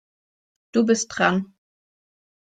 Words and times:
Du 0.71 0.83
bist 0.83 1.09
dran. 1.13 1.53